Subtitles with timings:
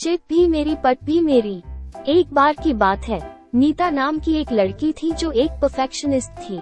[0.00, 1.62] चित भी मेरी, पट भी मेरी।
[2.08, 6.60] एक बार की बात है। नीता नाम की एक लड़की थी जो एक परफेक्शनिस्ट थी।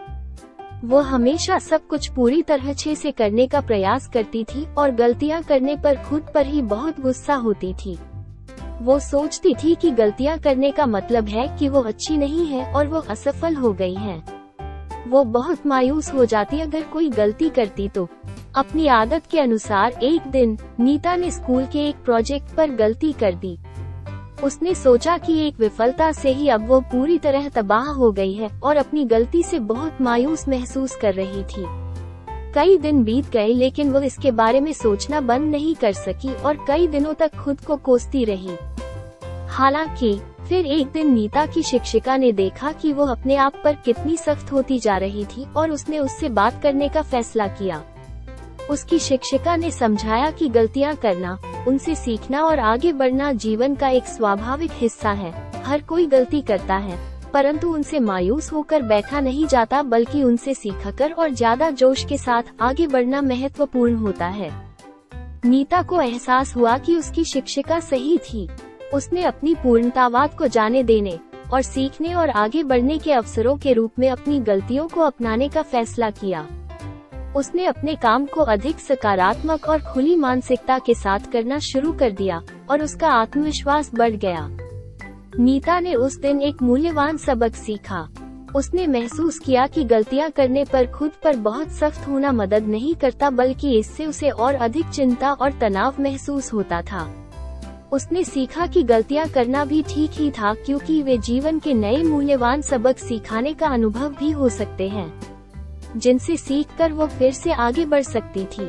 [0.85, 5.43] वो हमेशा सब कुछ पूरी तरह अच्छे से करने का प्रयास करती थी और गलतियाँ
[5.43, 7.99] करने पर खुद पर ही बहुत गुस्सा होती थी।
[8.81, 12.87] वो सोचती थी कि गलतियाँ करने का मतलब है कि वो अच्छी नहीं है और
[12.87, 14.23] वो असफल हो गई है।
[15.09, 18.09] वो बहुत मायूस हो जाती अगर कोई गलती करती तो।
[18.57, 23.35] अपनी आदत के अनुसार एक दिन, नीता ने स्कूल के एक प्रोजेक्ट पर गलती कर
[23.35, 23.59] दी।
[24.45, 28.51] उसने सोचा कि एक विफलता से ही अब वो पूरी तरह तबाह हो गई है
[28.63, 31.65] और अपनी गलती से बहुत मायूस महसूस कर रही थी।
[32.53, 36.65] कई दिन बीत गए लेकिन वो इसके बारे में सोचना बंद नहीं कर सकी और
[36.69, 38.57] कई दिनों तक खुद को कोसती रही।
[39.49, 44.17] हालाँकि, फिर एक दिन नीता की शिक्षिका ने देखा कि वो अपने आप पर कितनी
[44.17, 47.83] सख्त होती जा रही थी और उसने उससे बात करने का फैसला किया।
[48.71, 54.07] उसकी शिक्षिका ने समझाया कि गलतियाँ करना, उनसे सीखना और आगे बढ़ना जीवन का एक
[54.07, 55.33] स्वाभाविक हिस्सा है,
[55.65, 56.99] हर कोई गलती करता है,
[57.33, 62.43] परंतु उनसे मायूस होकर बैठा नहीं जाता बल्कि उनसे सीखकर और ज़्यादा जोश के साथ
[62.61, 64.51] आगे बढ़ना महत्वपूर्ण होता है।
[65.45, 68.49] नीता को एहसास हुआ कि उसकी शिक्षिका सही थी।
[68.95, 71.19] उसने अपनी पूर्णतावाद को जाने देने
[71.53, 75.63] और सीखने और आगे बढ़ने के अवसरों के रूप में अपनी गलतियों को अपनाने का
[75.63, 76.47] फैसला किया।
[77.37, 82.43] उसने अपने काम को अधिक सकारात्मक और खुली मानसिकता के साथ करना शुरू कर दिया,
[82.71, 84.49] और उसका आत्मविश्वास बढ़ गया।
[85.39, 88.09] नीता ने उस दिन एक मूल्यवान सबक सीखा।
[88.57, 93.31] उसने महसूस किया कि गलतियाँ करने पर खुद पर बहुत सख्त होना मदद नहीं करता,
[93.31, 97.15] बल्कि इससे उसे और अधिक चिंता और तनाव महसूस होता था।
[97.93, 102.63] उसने सीखा कि गलतियाँ करना भी ठीक ही था, क्योंकि वे जीवन के नए मूल्यवान
[102.63, 105.28] सबक सिखाने का अनुभव भी हो सकते हैं।
[105.97, 108.69] जिनसे सीखकर वो फिर से आगे बढ़ सकती थी।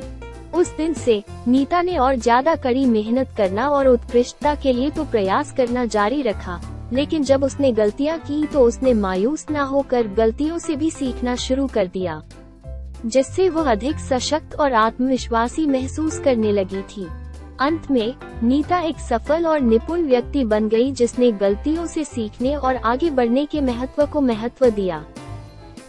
[0.54, 5.04] उस दिन से, नीता ने और ज़्यादा कड़ी मेहनत करना और उत्कृष्टता के लिए तो
[5.06, 6.60] प्रयास करना जारी रखा,
[6.94, 11.68] लेकिन जब उसने गलतियाँ की तो उसने मायूस न होकर गलतियों से भी सीखना शुरू
[11.68, 12.22] कर दिया,
[13.06, 17.08] जिससे वह अधिक सशक्त और आत्मविश्वासी महसूस करने लगी थी।
[17.60, 18.14] अंत में,
[18.44, 23.46] नीता एक सफल और निपुण व्यक्ति बन गई जिसने गलतियों से सीखने और आगे बढ़ने
[23.46, 25.04] के महत्व को महत्व दिया।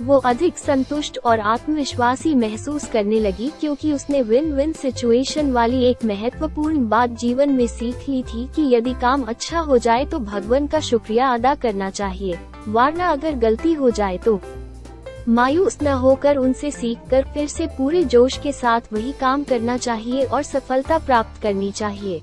[0.01, 6.05] वो अधिक संतुष्ट और आत्मविश्वासी महसूस करने लगी क्योंकि उसने विन विन सिचुएशन वाली एक
[6.05, 10.67] महत्वपूर्ण बात जीवन में सीख ली थी कि यदि काम अच्छा हो जाए तो भगवान
[10.67, 12.39] का शुक्रिया अदा करना चाहिए,
[12.69, 14.41] वरना अगर गलती हो जाए तो।
[15.29, 20.25] मायूस न होकर उनसे सीखकर फिर से पूरे जोश के साथ वही काम करना चाहिए
[20.25, 22.23] और सफलता प्राप्त करनी चाहिए।